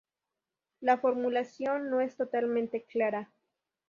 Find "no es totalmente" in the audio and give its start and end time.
1.91-2.85